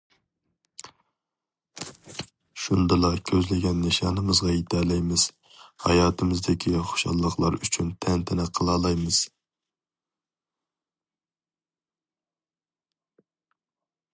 شۇندىلا 2.63 3.11
كۆزلىگەن 3.31 3.83
نىشانىمىزغا 3.87 4.53
يېتەلەيمىز، 4.55 5.25
ھاياتىمىزدىكى 5.85 6.73
خۇشاللىقلار 6.93 7.59
ئۈچۈن 7.59 7.93
تەنتەنە 8.07 8.49
قىلالايمىز! 8.59 9.21